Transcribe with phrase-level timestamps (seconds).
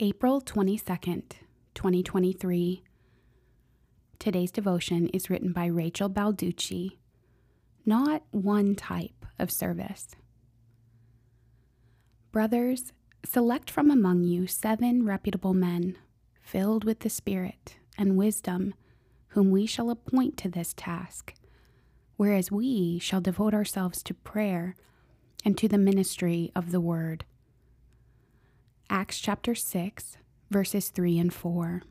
[0.00, 1.24] April 22nd,
[1.74, 2.84] 2023.
[4.20, 6.98] Today's devotion is written by Rachel Balducci.
[7.84, 10.06] Not one type of service.
[12.30, 12.92] Brothers,
[13.24, 15.98] select from among you seven reputable men,
[16.40, 18.74] filled with the Spirit and wisdom,
[19.30, 21.34] whom we shall appoint to this task,
[22.16, 24.76] whereas we shall devote ourselves to prayer
[25.44, 27.24] and to the ministry of the word.
[28.90, 30.16] Acts chapter 6,
[30.50, 31.82] verses 3 and 4.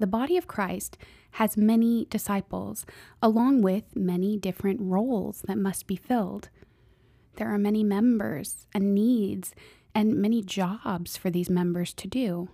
[0.00, 0.98] The body of Christ
[1.32, 2.84] has many disciples,
[3.22, 6.48] along with many different roles that must be filled.
[7.36, 9.54] There are many members and needs
[9.94, 12.48] and many jobs for these members to do.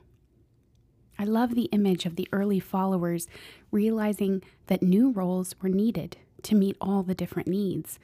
[1.19, 3.29] I love the image of the early followers
[3.71, 7.99] realizing that new roles were needed to meet all the different needs.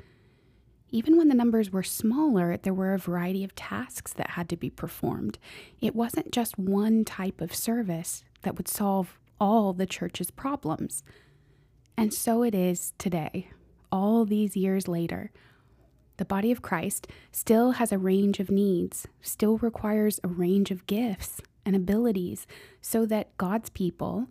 [0.93, 4.57] Even when the numbers were smaller, there were a variety of tasks that had to
[4.57, 5.39] be performed.
[5.81, 11.03] It wasn't just one type of service that would solve all the church's problems.
[11.97, 13.49] And so it is today,
[13.93, 15.31] all these years later.
[16.17, 20.87] The body of Christ still has a range of needs, still requires a range of
[20.87, 22.47] gifts and abilities
[22.83, 24.27] so that God's people,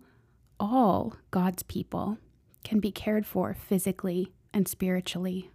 [0.60, 2.18] all God's people,
[2.62, 5.50] can be cared for physically and spiritually.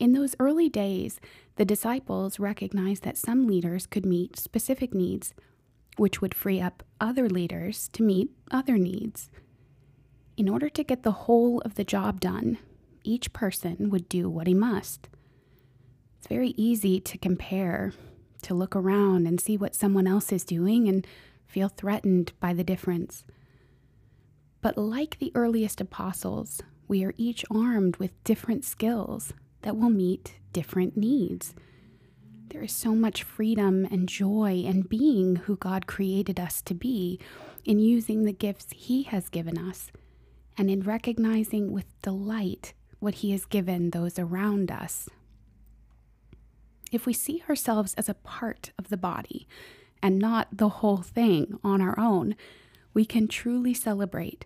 [0.00, 1.20] In those early days,
[1.56, 5.34] the disciples recognized that some leaders could meet specific needs,
[5.98, 9.30] which would free up other leaders to meet other needs.
[10.38, 12.56] In order to get the whole of the job done,
[13.04, 15.10] each person would do what he must.
[16.18, 17.92] It's very easy to compare,
[18.40, 21.06] to look around and see what someone else is doing and
[21.46, 23.22] feel threatened by the difference.
[24.62, 30.34] But like the earliest apostles, we are each armed with different skills that will meet
[30.52, 31.54] different needs.
[32.48, 37.20] There is so much freedom and joy in being who God created us to be,
[37.64, 39.92] in using the gifts He has given us,
[40.58, 45.08] and in recognizing with delight what He has given those around us.
[46.90, 49.46] If we see ourselves as a part of the body
[50.02, 52.34] and not the whole thing on our own,
[52.92, 54.44] we can truly celebrate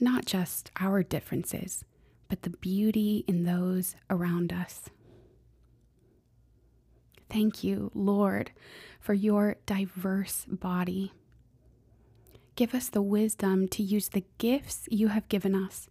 [0.00, 1.84] not just our differences
[2.28, 4.90] but the beauty in those around us.
[7.28, 8.52] Thank you, Lord,
[9.00, 11.12] for your diverse body.
[12.54, 15.88] Give us the wisdom to use the gifts you have given us.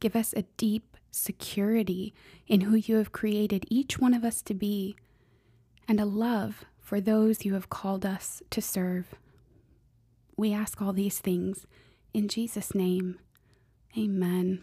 [0.00, 2.14] Give us a deep security
[2.48, 4.96] in who you have created each one of us to be,
[5.86, 9.14] and a love for those you have called us to serve.
[10.36, 11.66] We ask all these things
[12.12, 13.18] in Jesus' name.
[13.96, 14.62] Amen.